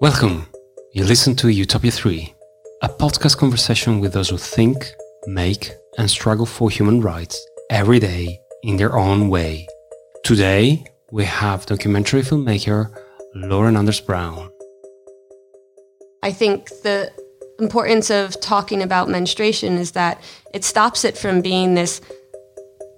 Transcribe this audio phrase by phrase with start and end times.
[0.00, 0.46] Welcome.
[0.92, 2.32] You listen to Utopia 3,
[2.82, 4.92] a podcast conversation with those who think,
[5.26, 9.66] make, and struggle for human rights every day in their own way.
[10.22, 12.96] Today, we have documentary filmmaker
[13.34, 14.48] Lauren Anders Brown.
[16.22, 17.10] I think the
[17.58, 20.22] importance of talking about menstruation is that
[20.54, 22.00] it stops it from being this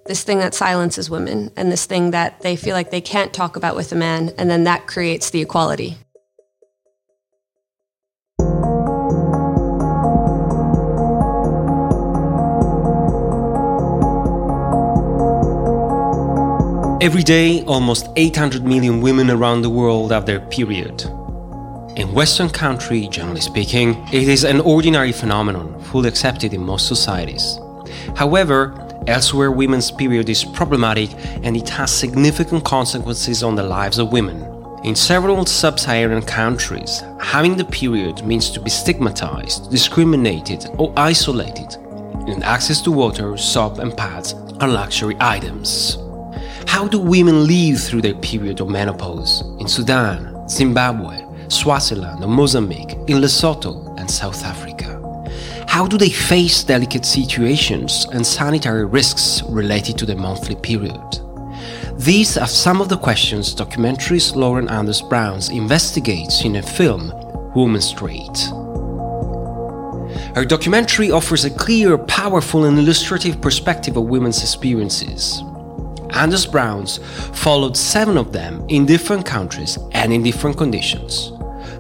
[0.05, 3.57] this thing that silences women and this thing that they feel like they can't talk
[3.57, 5.97] about with a man and then that creates the equality.
[17.01, 21.01] Every day, almost 800 million women around the world have their period.
[21.97, 27.59] In Western countries, generally speaking, it is an ordinary phenomenon, fully accepted in most societies.
[28.17, 28.75] However,
[29.07, 31.09] elsewhere women's period is problematic
[31.43, 34.45] and it has significant consequences on the lives of women.
[34.85, 41.77] In several sub-Saharan countries, having the period means to be stigmatized, discriminated, or isolated,
[42.29, 45.97] and access to water, soap, and pads are luxury items.
[46.67, 53.21] How do women live through their period of menopause in Sudan, Zimbabwe, Swaziland, Mozambique, in
[53.21, 54.97] Lesotho, and South Africa?
[55.67, 61.01] How do they face delicate situations and sanitary risks related to the monthly period?
[61.97, 67.13] These are some of the questions documentaries Lauren Anders Browns investigates in a film,
[67.55, 68.57] WOMENstruate.
[70.35, 75.43] Her documentary offers a clear, powerful, and illustrative perspective of women's experiences.
[76.15, 76.99] Anders Browns
[77.35, 81.33] followed seven of them in different countries and in different conditions.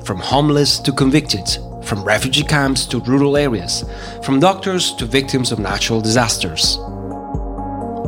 [0.04, 1.46] From homeless to convicted,
[1.84, 3.84] from refugee camps to rural areas,
[4.22, 6.78] from doctors to victims of natural disasters.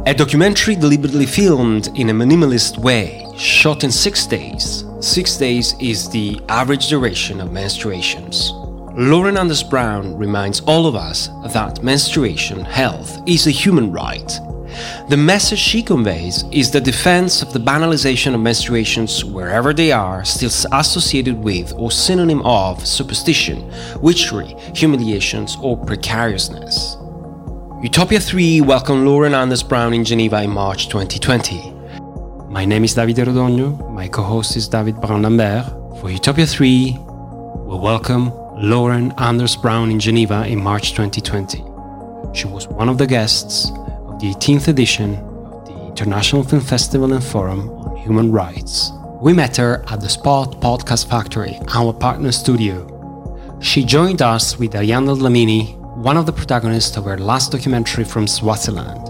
[0.07, 4.85] A documentary deliberately filmed in a minimalist way, shot in six days.
[5.01, 8.51] Six days is the average duration of menstruations.
[8.97, 14.39] Lauren Anders Brown reminds all of us that menstruation health is a human right
[15.09, 20.25] the message she conveys is the defense of the banalization of menstruations wherever they are
[20.25, 26.97] still associated with or synonym of superstition, witchery, humiliations, or precariousness.
[27.83, 31.73] Utopia 3 welcomed Lauren Anders Brown in Geneva in March 2020.
[32.49, 35.67] My name is David Rodogno, my co host is David Brun-Lambert.
[36.01, 41.59] For Utopia 3, we welcome Lauren Anders Brown in Geneva in March 2020.
[42.35, 43.73] She was one of the guests
[44.23, 48.93] the 18th edition of the International Film Festival and Forum on Human Rights.
[49.21, 52.87] We met her at the Spot Podcast Factory, our partner studio.
[53.61, 58.29] She joined us with Ayanda Dlamini, one of the protagonists of her last documentary from
[58.29, 59.09] Swaziland.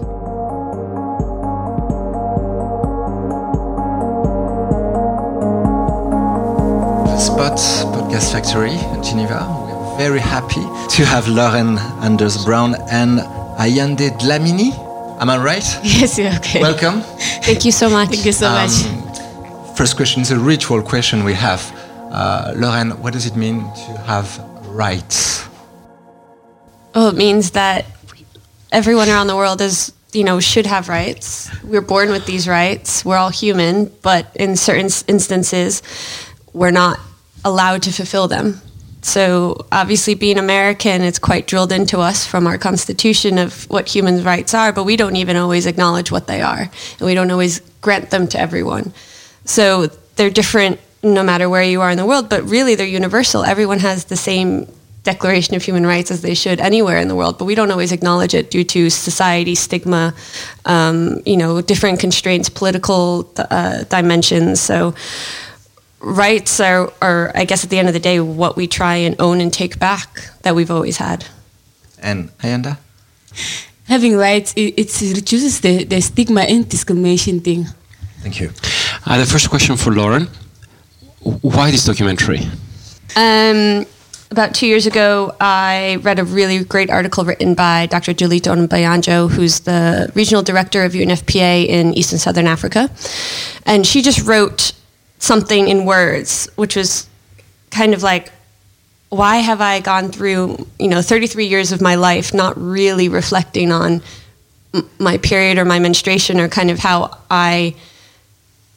[7.05, 7.59] The Spot
[7.93, 9.45] Podcast Factory in Geneva.
[9.69, 13.19] We're very happy to have Lauren Anders Brown and
[13.59, 14.92] Ayanda Dlamini
[15.23, 15.63] Am I right?
[15.83, 16.59] Yes, you're okay.
[16.59, 16.99] Welcome.
[17.47, 18.09] Thank you so much.
[18.09, 19.77] Thank you so um, much.
[19.77, 21.61] First question is a ritual question we have.
[22.11, 24.27] Uh, Lauren, what does it mean to have
[24.67, 25.47] rights?
[26.93, 27.85] Oh, it means that
[28.73, 31.49] everyone around the world is, you know, should have rights.
[31.63, 33.05] We're born with these rights.
[33.05, 35.81] We're all human, but in certain instances,
[36.51, 36.99] we're not
[37.45, 38.59] allowed to fulfill them.
[39.03, 44.23] So obviously, being American, it's quite drilled into us from our Constitution of what human
[44.23, 47.59] rights are, but we don't even always acknowledge what they are, and we don't always
[47.81, 48.93] grant them to everyone.
[49.45, 53.43] So they're different no matter where you are in the world, but really they're universal.
[53.43, 54.67] Everyone has the same
[55.03, 57.91] Declaration of Human Rights as they should anywhere in the world, but we don't always
[57.91, 60.13] acknowledge it due to society, stigma,
[60.63, 64.61] um, you know, different constraints, political uh, dimensions.
[64.61, 64.95] So
[66.03, 69.15] rights are, are, I guess, at the end of the day, what we try and
[69.19, 71.25] own and take back that we've always had.
[72.01, 72.77] And Ayanda?
[73.85, 77.65] Having rights, it, it reduces the, the stigma and discrimination thing.
[78.19, 78.51] Thank you.
[79.05, 80.27] Uh, the first question for Lauren
[81.41, 82.39] Why this documentary?
[83.15, 83.85] Um,
[84.31, 88.13] about two years ago, I read a really great article written by Dr.
[88.13, 92.89] Julitta Onabanjo, who's the regional director of UNFPA in East and Southern Africa.
[93.65, 94.73] And she just wrote
[95.23, 97.07] something in words, which was
[97.71, 98.29] kind of like,
[99.07, 103.71] why have I gone through, you know, 33 years of my life not really reflecting
[103.71, 104.01] on
[104.99, 107.75] my period or my menstruation or kind of how I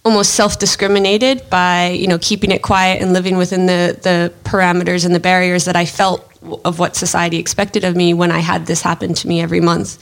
[0.05, 5.13] almost self-discriminated by, you know, keeping it quiet and living within the, the parameters and
[5.13, 6.31] the barriers that I felt
[6.65, 9.99] of what society expected of me when I had this happen to me every month.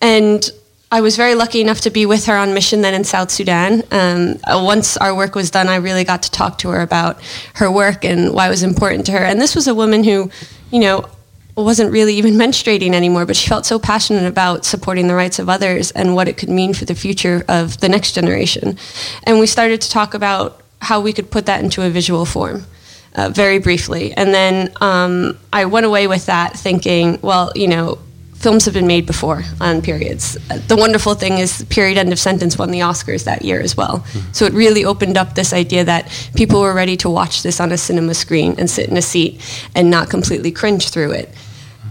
[0.00, 0.50] And
[0.92, 3.84] I was very lucky enough to be with her on mission then in South Sudan.
[3.92, 7.22] Um, uh, once our work was done, I really got to talk to her about
[7.54, 9.24] her work and why it was important to her.
[9.24, 10.32] And this was a woman who,
[10.72, 11.08] you know,
[11.54, 15.48] wasn't really even menstruating anymore, but she felt so passionate about supporting the rights of
[15.48, 18.76] others and what it could mean for the future of the next generation.
[19.22, 22.66] And we started to talk about how we could put that into a visual form.
[23.12, 24.12] Uh, very briefly.
[24.12, 27.98] And then um, I went away with that thinking, well, you know,
[28.40, 30.36] films have been made before on periods.
[30.50, 33.76] Uh, the wonderful thing is Period End of Sentence won the Oscars that year as
[33.76, 33.98] well.
[33.98, 34.32] Mm-hmm.
[34.32, 37.70] So it really opened up this idea that people were ready to watch this on
[37.70, 39.40] a cinema screen and sit in a seat
[39.74, 41.28] and not completely cringe through it.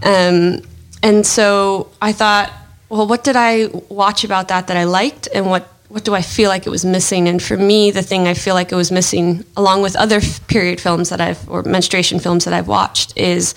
[0.03, 0.61] Um,
[1.03, 2.51] and so I thought,
[2.89, 6.21] well, what did I watch about that that I liked and what what do I
[6.21, 7.27] feel like it was missing?
[7.27, 10.79] And for me, the thing I feel like it was missing, along with other period
[10.79, 13.55] films that I've, or menstruation films that I've watched, is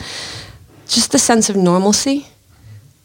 [0.88, 2.26] just the sense of normalcy.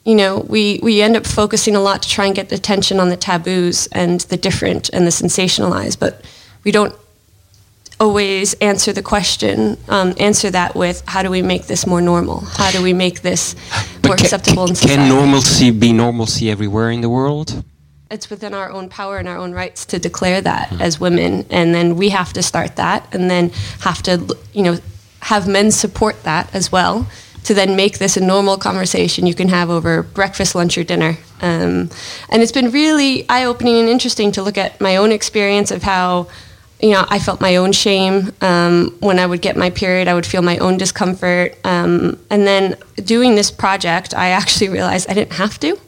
[0.08, 2.98] You know, we, we end up focusing a lot to try and get the attention
[2.98, 6.24] on the taboos and the different and the sensationalized, but
[6.64, 6.96] we don't
[8.00, 12.40] always answer the question, um, answer that with how do we make this more normal?
[12.40, 13.54] How do we make this
[14.06, 14.76] more can, acceptable can?
[14.76, 17.66] Can normalcy be normalcy everywhere in the world?
[18.10, 20.80] it's within our own power and our own rights to declare that mm.
[20.80, 23.50] as women and then we have to start that and then
[23.82, 24.78] have to you know
[25.20, 27.06] have men support that as well
[27.48, 31.18] to then make this a normal conversation you can have over breakfast lunch or dinner.
[31.42, 31.90] Um,
[32.30, 36.28] and it's been really eye-opening and interesting to look at my own experience of how
[36.82, 38.34] you know i felt my own shame.
[38.42, 41.58] Um, when i would get my period i would feel my own discomfort.
[41.64, 45.80] Um, and then doing this project i actually realized i didn't have to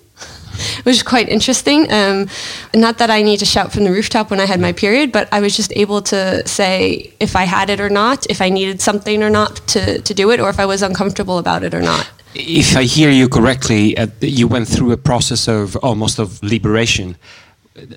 [0.84, 1.92] which is quite interesting.
[1.92, 2.28] Um,
[2.74, 5.28] not that I need to shout from the rooftop when I had my period, but
[5.32, 8.82] I was just able to say if I had it or not, if I needed
[8.82, 11.82] something or not to, to do it, or if I was uncomfortable about it or
[11.82, 12.10] not.
[12.36, 17.18] If I hear you correctly, uh, you went through a process of almost of liberation.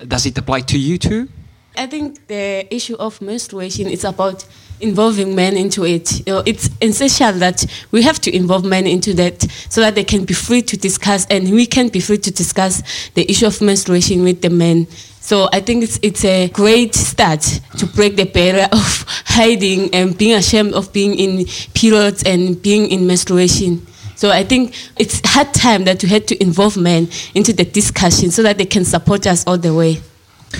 [0.07, 1.29] Does it apply to you too?
[1.75, 4.45] I think the issue of menstruation is about
[4.79, 6.25] involving men into it.
[6.27, 10.03] You know, it's essential that we have to involve men into that so that they
[10.03, 12.83] can be free to discuss and we can be free to discuss
[13.13, 14.87] the issue of menstruation with the men.
[15.19, 17.41] So I think it's it's a great start
[17.77, 22.91] to break the barrier of hiding and being ashamed of being in periods and being
[22.91, 23.87] in menstruation.
[24.15, 28.31] So I think it's hard time that we had to involve men into the discussion
[28.31, 30.01] so that they can support us all the way.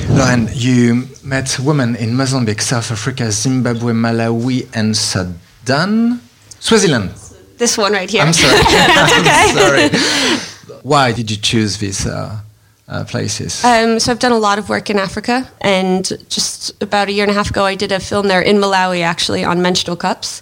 [0.10, 6.20] Lauren, you met women in Mozambique, South Africa, Zimbabwe, Malawi, and Sudan.
[6.60, 7.12] Swaziland.
[7.58, 8.22] This one right here.
[8.22, 8.58] I'm sorry.
[8.72, 9.46] That's okay.
[9.50, 10.80] I'm sorry.
[10.84, 12.40] Why did you choose these uh,
[12.88, 13.64] uh, places?
[13.64, 17.24] Um, so I've done a lot of work in Africa, and just about a year
[17.24, 20.42] and a half ago, I did a film there in Malawi, actually, on menstrual cups,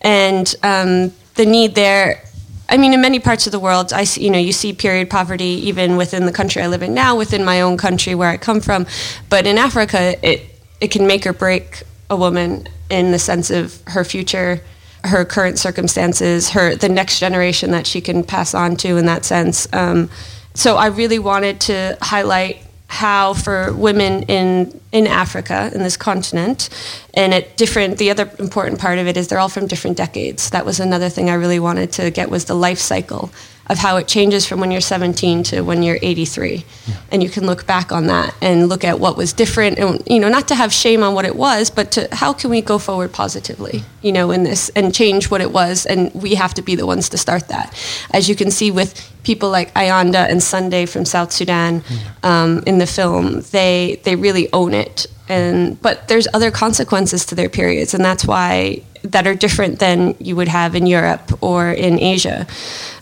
[0.00, 2.22] and um, the need there
[2.68, 5.10] I mean, in many parts of the world, I see, you know, you see period
[5.10, 8.36] poverty even within the country I live in now, within my own country where I
[8.36, 8.86] come from.
[9.28, 10.50] But in Africa, it
[10.80, 14.60] it can make or break a woman in the sense of her future,
[15.04, 19.24] her current circumstances, her the next generation that she can pass on to in that
[19.24, 19.68] sense.
[19.72, 20.10] Um,
[20.54, 26.68] so I really wanted to highlight how for women in in Africa in this continent
[27.14, 30.50] and at different the other important part of it is they're all from different decades.
[30.50, 33.30] That was another thing I really wanted to get was the life cycle
[33.68, 36.94] of how it changes from when you're 17 to when you're 83 yeah.
[37.10, 40.20] and you can look back on that and look at what was different and you
[40.20, 42.78] know not to have shame on what it was but to how can we go
[42.78, 45.86] forward positively you know in this and change what it was?
[45.86, 47.74] And we have to be the ones to start that.
[48.12, 51.82] As you can see with people like Ayanda and Sunday from South Sudan
[52.22, 55.06] um, in the film they they really own it.
[55.28, 60.14] And but there's other consequences to their periods and that's why that are different than
[60.18, 62.46] you would have in Europe or in Asia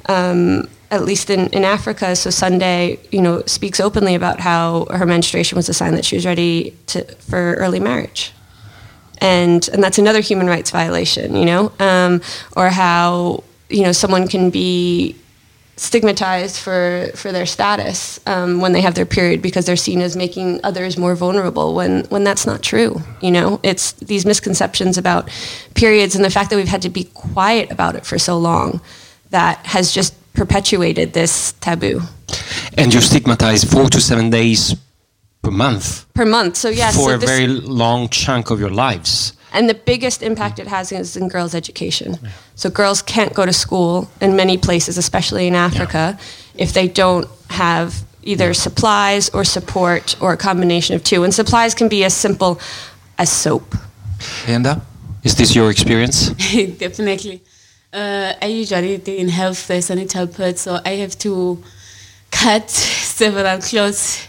[0.06, 2.14] um, at least in, in Africa.
[2.14, 6.16] So Sunday, you know, speaks openly about how her menstruation was a sign that she
[6.16, 8.32] was ready to, for early marriage.
[9.18, 12.21] And, and that's another human rights violation, you know, um,
[12.56, 15.16] or how, you know, someone can be
[15.76, 20.14] stigmatized for, for their status um, when they have their period because they're seen as
[20.14, 23.00] making others more vulnerable when, when that's not true.
[23.23, 25.30] You know, it's these misconceptions about
[25.75, 28.82] periods and the fact that we've had to be quiet about it for so long
[29.32, 32.00] that has just perpetuated this taboo.
[32.78, 34.74] And you're stigmatized four to seven days
[35.42, 36.06] per month.
[36.14, 36.96] Per month, so yes.
[36.96, 39.34] For so a very long chunk of your lives.
[39.52, 42.16] And the biggest impact it has is in girls' education.
[42.22, 42.30] Yeah.
[42.54, 46.62] So girls can't go to school in many places, especially in Africa, yeah.
[46.64, 51.24] if they don't have either supplies or support or a combination of two.
[51.24, 52.60] And supplies can be as simple
[53.18, 53.74] as soap.
[54.46, 54.80] Anda,
[55.22, 56.30] is this your experience?
[56.78, 57.42] Definitely.
[57.92, 61.62] Uh, I usually in health the sanitary pads, so I have to
[62.30, 64.28] cut several clothes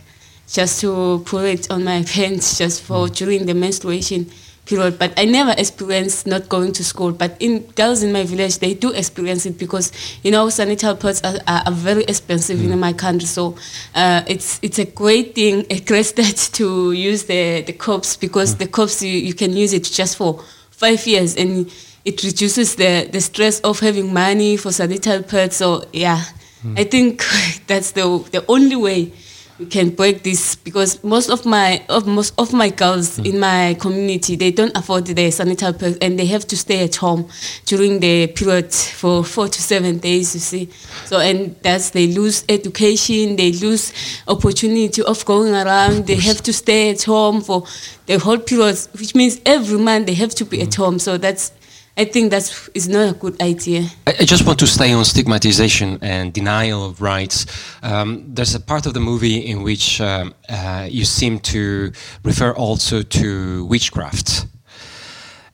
[0.52, 4.30] just to put it on my pants just for during the menstruation
[4.66, 5.00] period.
[5.00, 7.14] But I never experienced not going to school.
[7.14, 9.94] But in girls in my village, they do experience it because
[10.24, 13.28] you know sanitary pads are, are, very expensive in my country.
[13.28, 13.56] So
[13.96, 18.58] uh, it's it's a great thing, a great start to use the the cups because
[18.58, 21.72] the cups you, you can use it just for five years and
[22.06, 25.56] it reduces the the stress of having money for sanitary pads.
[25.58, 26.24] So yeah,
[26.62, 26.76] hmm.
[26.78, 27.24] I think
[27.68, 29.14] that's the the only way
[29.60, 33.26] we can break this because most of my of most of my girls hmm.
[33.26, 36.96] in my community they don't afford the sanitary pads and they have to stay at
[36.96, 37.30] home
[37.66, 40.70] during the period for four to seven days you see.
[41.06, 43.94] So and that's they lose education they lose
[44.28, 47.64] opportunity of going around they have to stay at home for
[48.08, 50.82] the whole period which means every month they have to be at hmm.
[50.82, 51.00] home.
[51.00, 51.52] So that's
[51.96, 53.84] I think that's is not a good idea.
[54.08, 57.46] I, I just want to stay on stigmatization and denial of rights.
[57.84, 61.92] Um, there's a part of the movie in which um, uh, you seem to
[62.24, 64.48] refer also to witchcraft.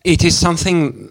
[0.06, 1.10] It is something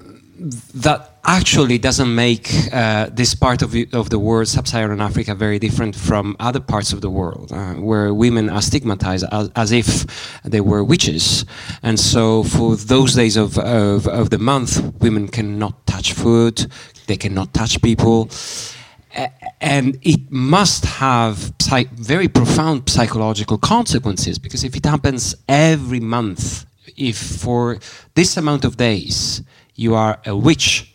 [0.75, 5.95] that actually doesn't make uh, this part of of the world, sub-Saharan Africa, very different
[5.95, 10.07] from other parts of the world, uh, where women are stigmatized as, as, if
[10.43, 11.45] they were witches.
[11.83, 16.67] And so for those days of, of, of the month, women cannot touch food,
[17.07, 18.31] they cannot touch people.
[19.61, 21.53] And it must have
[21.93, 26.65] very profound psychological consequences because if it happens every month,
[26.97, 27.79] if for
[28.15, 29.43] this amount of days
[29.75, 30.95] you are a witch,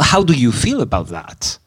[0.00, 1.58] how do you feel about that?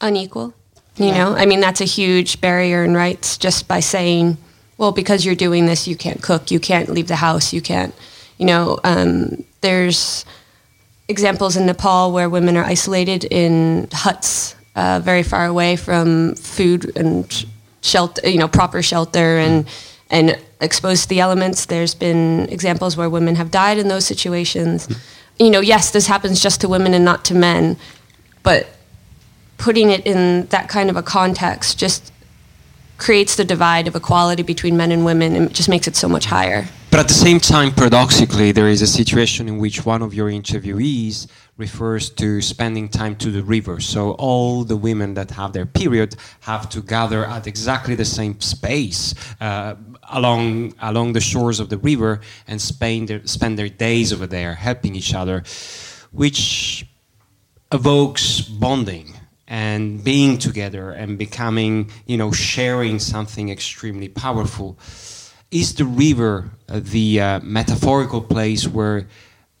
[0.00, 0.54] Unequal.
[0.96, 1.18] You yeah.
[1.18, 4.36] know, I mean, that's a huge barrier in rights just by saying,
[4.78, 7.94] well, because you're doing this, you can't cook, you can't leave the house, you can't,
[8.36, 10.24] you know, um, there's
[11.08, 16.96] examples in Nepal where women are isolated in huts uh, very far away from food
[16.96, 17.46] and
[17.80, 19.66] shelter, you know, proper shelter and,
[20.10, 21.66] and exposed to the elements.
[21.66, 24.88] There's been examples where women have died in those situations
[25.38, 27.76] you know, yes, this happens just to women and not to men,
[28.42, 28.68] but
[29.56, 32.12] putting it in that kind of a context just
[32.96, 36.26] creates the divide of equality between men and women and just makes it so much
[36.26, 36.66] higher.
[36.90, 40.30] But at the same time, paradoxically, there is a situation in which one of your
[40.30, 41.28] interviewees
[41.58, 43.80] refers to spending time to the river.
[43.80, 48.40] So all the women that have their period have to gather at exactly the same
[48.40, 49.74] space uh,
[50.10, 54.54] along along the shores of the river and spend their, spend their days over there
[54.54, 55.42] helping each other,
[56.12, 56.86] which
[57.72, 59.14] evokes bonding
[59.48, 64.78] and being together and becoming, you know, sharing something extremely powerful.
[65.50, 69.08] Is the river uh, the uh, metaphorical place where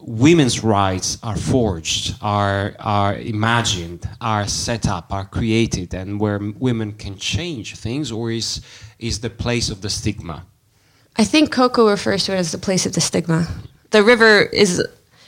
[0.00, 6.92] women's rights are forged, are, are imagined, are set up, are created, and where women
[6.92, 8.60] can change things, or is,
[8.98, 10.46] is the place of the stigma?
[11.16, 13.48] I think Coco refers to it as the place of the stigma.
[13.90, 14.84] The river is,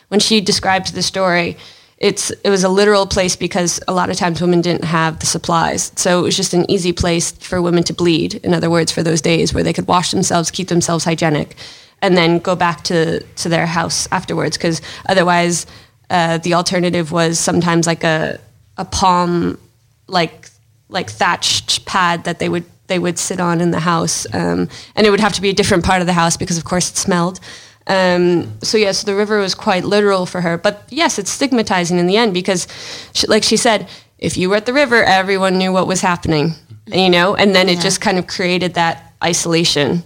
[0.09, 1.57] when she describes the story,
[1.99, 5.27] it's it was a literal place because a lot of times women didn't have the
[5.27, 5.93] supplies.
[5.97, 8.37] So it was just an easy place for women to bleed.
[8.37, 11.57] In other words, for those days where they could wash themselves, keep themselves hygienic,
[12.03, 14.57] and then go back to to their house afterwards.
[14.57, 15.67] Because otherwise,
[16.11, 18.39] uh, the alternative was sometimes like a
[18.77, 19.59] a palm
[20.07, 20.49] like
[20.89, 25.07] like thatched pad that they would they would sit on in the house, um, and
[25.07, 26.97] it would have to be a different part of the house because, of course, it
[26.97, 27.41] smelled.
[27.87, 30.59] Um, so yes, the river was quite literal for her.
[30.59, 32.67] But yes, it's stigmatizing in the end because,
[33.15, 33.89] she, like she said,
[34.19, 36.53] if you were at the river, everyone knew what was happening,
[36.87, 37.75] you know, and then yeah.
[37.75, 40.03] it just kind of created that isolation.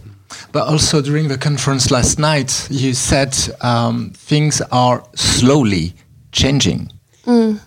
[0.53, 5.95] But also during the conference last night, you said um, things are slowly
[6.33, 6.93] changing.
[7.25, 7.61] Mm.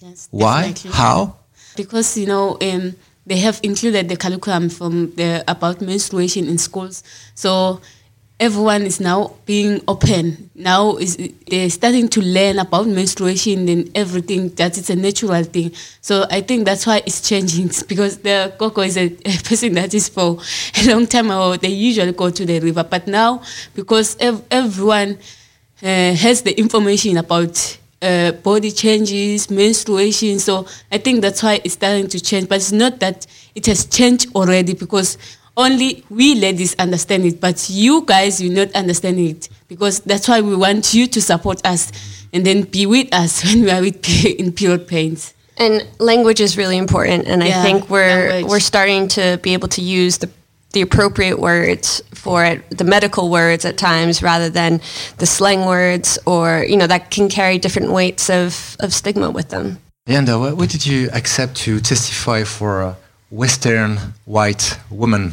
[0.00, 0.74] Yes, Why?
[0.90, 1.36] How?
[1.76, 2.58] Because you know.
[2.60, 7.04] Um, they have included the curriculum from the about menstruation in schools.
[7.34, 7.80] So
[8.40, 10.50] everyone is now being open.
[10.54, 11.16] Now is
[11.46, 15.72] they're starting to learn about menstruation and everything that it's a natural thing.
[16.00, 19.92] So I think that's why it's changing because the Coco is a, a person that
[19.92, 20.38] is for
[20.82, 21.56] a long time ago.
[21.56, 23.42] They usually go to the river, but now
[23.74, 25.18] because ev- everyone
[25.82, 30.38] uh, has the information about uh, body changes, menstruation.
[30.38, 32.48] So I think that's why it's starting to change.
[32.48, 35.18] But it's not that it has changed already because
[35.60, 40.40] only we ladies understand it, but you guys, you're not understand it because that's why
[40.40, 41.92] we want you to support us
[42.32, 45.34] and then be with us when we are with, in period pains.
[45.56, 48.50] And language is really important, and yeah, I think we're language.
[48.50, 50.30] we're starting to be able to use the
[50.72, 54.80] the appropriate words for it, the medical words at times, rather than
[55.18, 59.48] the slang words, or you know that can carry different weights of, of stigma with
[59.48, 59.78] them.
[60.08, 62.96] Yanda, what, what did you accept to testify for a
[63.30, 65.32] Western white woman.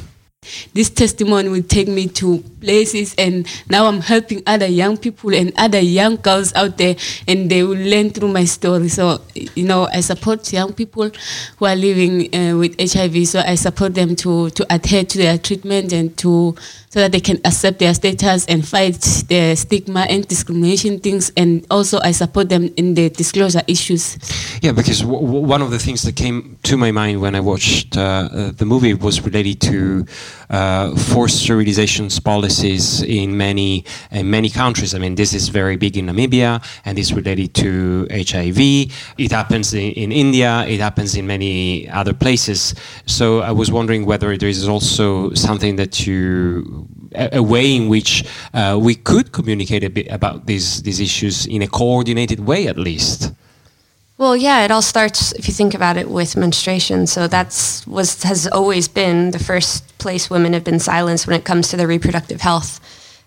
[0.74, 5.51] This testimony will take me to places and now i'm helping other young people and
[5.58, 6.96] other young girls out there
[7.27, 8.88] and they will learn through my story.
[8.88, 9.22] So
[9.56, 11.10] you know i support young people
[11.58, 15.38] who are living uh, with hiv so i support them to to adhere to their
[15.38, 16.56] treatment and to
[16.98, 21.63] so that they can accept their status and fight the stigma and discrimination things and
[21.70, 24.18] also i support them in the disclosure issues
[24.62, 27.39] Yeah, because w- w- one of the things that came to my mind when I
[27.39, 30.06] watched uh, the movie was related to
[30.50, 34.94] uh, forced sterilizations policies in many in many countries.
[34.96, 38.60] I mean, this is very big in Namibia, and it's related to HIV.
[39.18, 40.66] It happens in, in India.
[40.68, 42.74] It happens in many other places.
[43.06, 48.24] So I was wondering whether there is also something that you a, way in which
[48.53, 52.77] uh, we could communicate a bit about these these issues in a coordinated way, at
[52.77, 53.34] least.
[54.17, 57.06] Well, yeah, it all starts if you think about it with menstruation.
[57.06, 61.46] So that's was has always been the first place women have been silenced when it
[61.46, 62.79] comes to their reproductive health.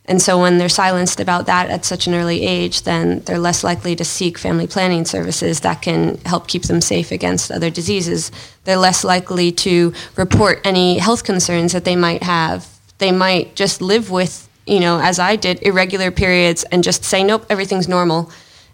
[0.06, 3.62] And so when they're silenced about that at such an early age, then they're less
[3.62, 8.32] likely to seek family planning services that can help keep them safe against other diseases.
[8.64, 12.66] They're less likely to report any health concerns that they might have.
[13.00, 17.24] They might just live with, you know, as I did, irregular periods and just say,
[17.24, 18.30] nope, everything's normal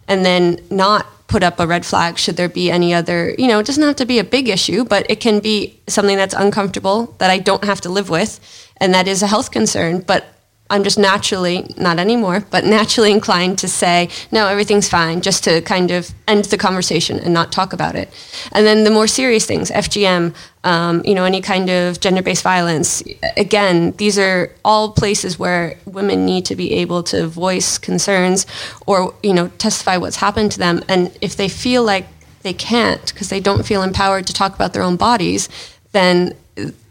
[0.09, 3.59] and then not put up a red flag should there be any other you know
[3.59, 7.14] it doesn't have to be a big issue but it can be something that's uncomfortable
[7.18, 8.38] that i don't have to live with
[8.76, 10.35] and that is a health concern but
[10.70, 15.61] i'm just naturally not anymore but naturally inclined to say no everything's fine just to
[15.62, 18.12] kind of end the conversation and not talk about it.
[18.52, 23.02] And then the more serious things fgm um, you know any kind of gender-based violence
[23.37, 28.46] again these are all places where women need to be able to voice concerns
[28.87, 30.82] or you know testify what's happened to them.
[30.88, 32.06] And if they feel like
[32.42, 35.49] they can't because they don't feel empowered to talk about their own bodies
[35.92, 36.35] then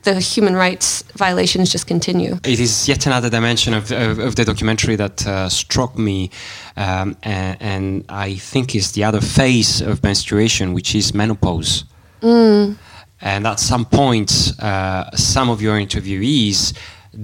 [0.06, 4.46] the human rights violations just continue It is yet another dimension of, of, of the
[4.46, 6.30] documentary that uh, struck me,
[6.78, 11.84] um, and, and I think is the other phase of menstruation, which is menopause.
[13.22, 16.74] And at some point, uh, some of your interviewees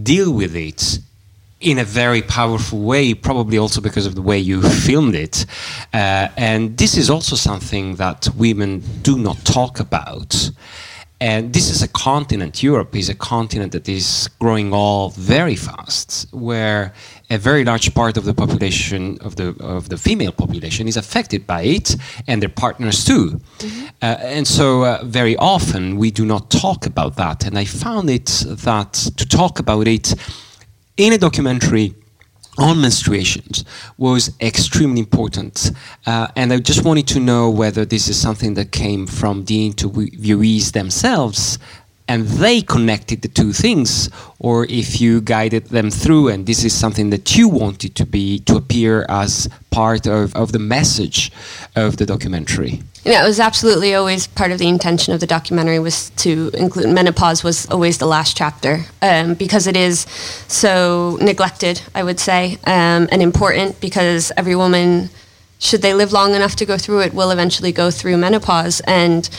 [0.04, 1.00] deal with it
[1.60, 5.46] in a very powerful way, probably also because of the way you filmed it.
[5.94, 10.50] Uh, and this is also something that women do not talk about.
[11.22, 16.26] And this is a continent, Europe is a continent that is growing all very fast,
[16.32, 16.94] where
[17.30, 21.46] a very large part of the population, of the, of the female population, is affected
[21.46, 21.96] by it,
[22.28, 23.40] and their partners too.
[24.02, 27.46] Uh, and so, uh, very often, we do not talk about that.
[27.46, 30.16] And I found it that to talk about it
[30.98, 31.94] in a documentary
[32.58, 33.64] on menstruations
[33.98, 35.72] was extremely important.
[36.06, 39.70] Uh, and I just wanted to know whether this is something that came from the
[39.72, 41.58] interviewees themselves
[42.12, 46.74] and they connected the two things, or if you guided them through and this is
[46.74, 51.32] something that you wanted to be to appear as part of, of the message
[51.78, 52.82] of the documentary.
[53.06, 56.90] Yeah, it was absolutely always part of the intention of the documentary was to include
[56.90, 60.02] menopause was always the last chapter um, because it is
[60.50, 65.10] so neglected, I would say, um, and important because every woman,
[65.60, 68.82] should they live long enough to go through it, will eventually go through menopause.
[68.82, 69.30] And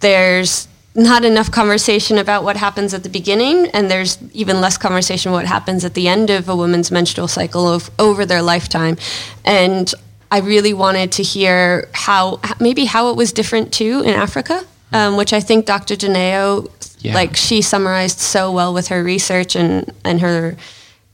[0.00, 5.32] there's not enough conversation about what happens at the beginning, and there's even less conversation
[5.32, 8.96] what happens at the end of a woman's menstrual cycle of over their lifetime.
[9.44, 9.94] And
[10.30, 15.16] I really wanted to hear how maybe how it was different too in Africa, um,
[15.16, 15.94] which I think Dr.
[15.96, 16.68] Janeo,
[17.00, 17.14] Yeah.
[17.14, 20.56] like she summarized so well with her research and and her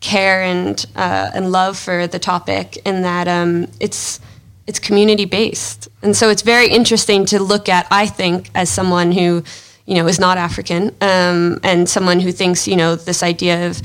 [0.00, 4.18] care and uh, and love for the topic, in that um, it's
[4.66, 7.86] it's community based, and so it's very interesting to look at.
[7.90, 9.42] I think as someone who
[9.86, 13.82] you know is not African um, and someone who thinks you know this idea of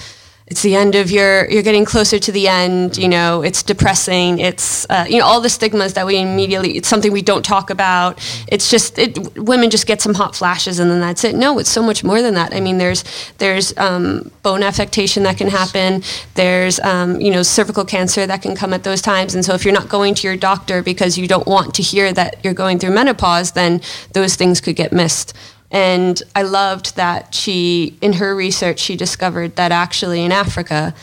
[0.50, 4.40] it's the end of your you're getting closer to the end you know it's depressing
[4.40, 7.70] it's uh, you know all the stigmas that we immediately it's something we don't talk
[7.70, 8.18] about.
[8.48, 11.36] It's just it, women just get some hot flashes and then that's it.
[11.36, 12.54] No it's so much more than that.
[12.54, 13.04] I mean there's
[13.38, 16.02] there's um, bone affectation that can happen.
[16.34, 19.36] There's um, you know cervical cancer that can come at those times.
[19.36, 22.12] And so if you're not going to your doctor because you don't want to hear
[22.14, 23.82] that you're going through menopause then
[24.14, 25.36] those things could get missed
[25.72, 30.94] and I loved that she, in her research, she discovered that actually in Africa,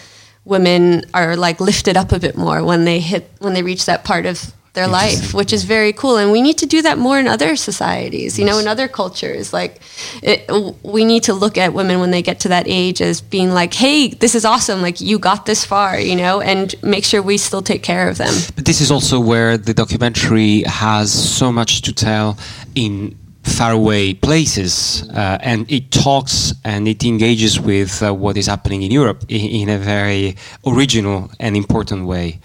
[0.44, 4.04] women are like lifted up a bit more when they hit, when they reach that
[4.04, 6.16] part of their life, which is very cool.
[6.18, 9.52] And we need to do that more in other societies, you know, in other cultures.
[9.52, 9.80] Like,
[10.22, 10.48] it,
[10.82, 13.72] we need to look at women when they get to that age as being like,
[13.72, 14.82] hey, this is awesome.
[14.82, 18.18] Like, you got this far, you know, and make sure we still take care of
[18.18, 18.34] them.
[18.54, 22.36] But this is also where the documentary has so much to tell
[22.74, 28.82] in faraway places, uh, and it talks and it engages with uh, what is happening
[28.82, 32.38] in Europe in, in, a very original and important way.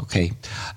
[0.00, 0.32] Okay,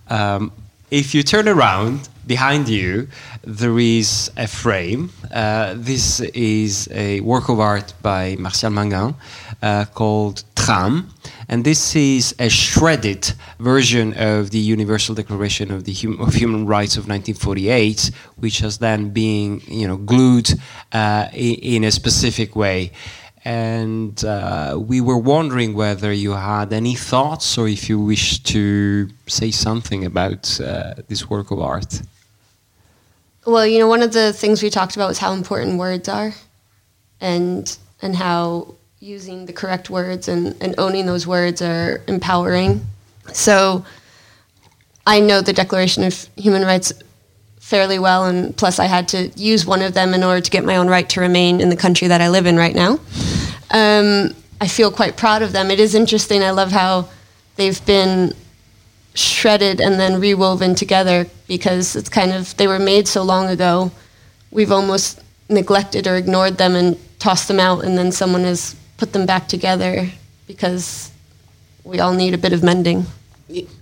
[0.10, 0.52] um,
[0.92, 3.08] if you turn around behind you,
[3.44, 5.10] there is a frame.
[5.32, 9.16] Uh, this is a work of art by Martial Mangan
[9.62, 11.10] uh, called Tram,
[11.50, 16.66] and this is a shredded version of the Universal Declaration of the hum of Human
[16.66, 20.50] Rights of 1948, which has then been, you know, glued
[20.94, 22.92] uh, in a specific way
[23.46, 29.10] and uh, we were wondering whether you had any thoughts or if you wish to
[29.28, 32.02] say something about uh, this work of art.
[33.46, 36.34] Well, you know, one of the things we talked about was how important words are,
[37.22, 42.86] and and how using the correct words and, and owning those words are empowering.
[43.32, 43.86] So
[45.08, 46.92] I know the Declaration of Human Rights
[47.62, 50.66] fairly well, and plus I had to use one of them in order to get
[50.66, 53.00] my own right to remain in the country that I live in right now.
[53.72, 55.72] Um, I feel quite proud of them.
[55.72, 56.44] It is interesting.
[56.44, 57.08] I love how
[57.56, 58.34] they've been
[59.14, 63.92] shredded and then rewoven together because it's kind of they were made so long ago
[64.52, 69.14] we've almost neglected or ignored them and tossed them out and then someone has put
[69.14, 70.08] them back together
[70.48, 71.12] because
[71.84, 73.06] we all need a bit of mending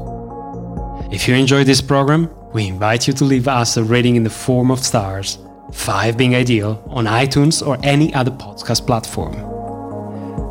[1.11, 4.29] If you enjoyed this program, we invite you to leave us a rating in the
[4.31, 5.37] form of stars,
[5.71, 9.35] 5 being ideal, on iTunes or any other podcast platform.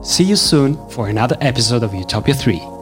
[0.04, 2.73] See you soon for another episode of Utopia 3.